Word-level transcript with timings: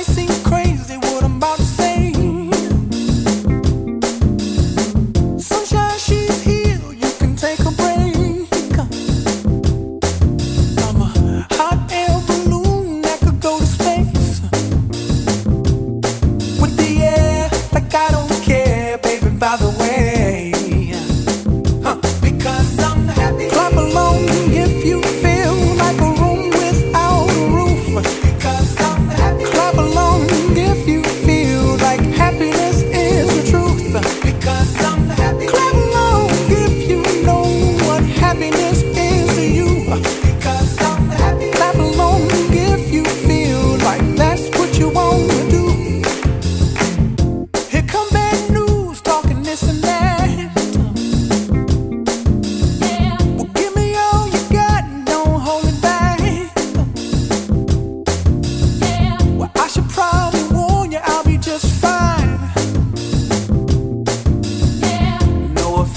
I 0.00 0.02
sing 0.02 0.29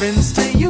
happens 0.04 0.34
to 0.34 0.58
you. 0.59 0.62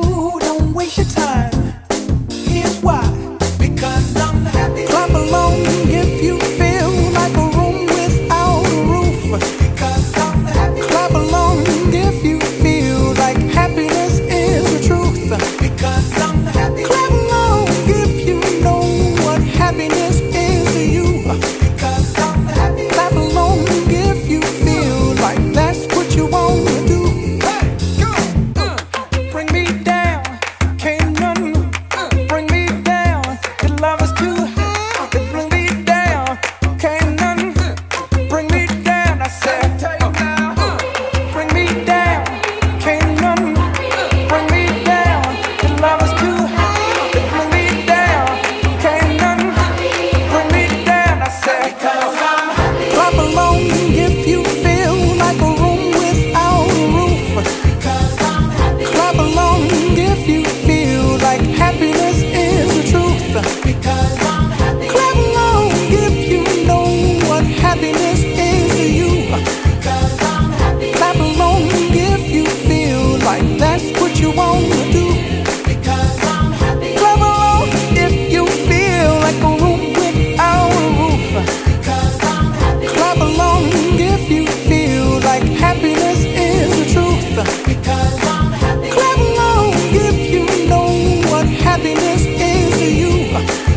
음 93.35 93.72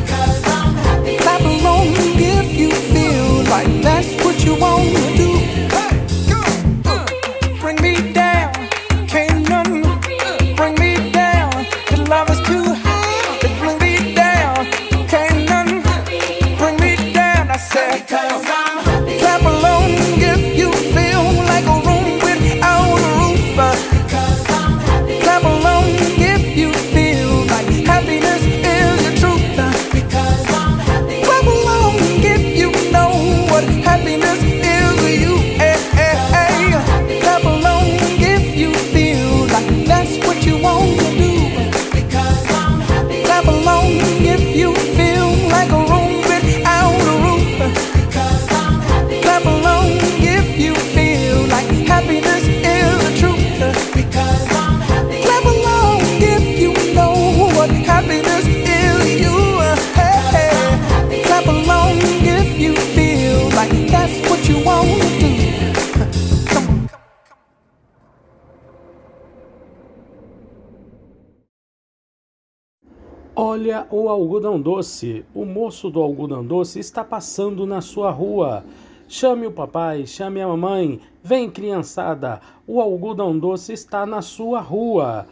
Olha 73.39 73.87
o 73.91 74.09
algodão 74.09 74.59
doce. 74.59 75.23
O 75.35 75.45
moço 75.45 75.91
do 75.91 76.01
algodão 76.01 76.43
doce 76.43 76.81
está 76.81 77.05
passando 77.05 77.67
na 77.67 77.83
sua 77.83 78.11
rua. 78.11 78.65
Chame 79.07 79.47
o 79.47 79.53
papai, 79.53 80.07
chame 80.07 80.41
a 80.41 80.49
mamãe. 80.49 81.03
Vem, 81.23 81.51
criançada. 81.51 82.41
O 82.67 82.81
algodão 82.81 83.39
doce 83.39 83.75
está 83.75 84.07
na 84.07 84.23
sua 84.23 84.61
rua. 84.61 85.27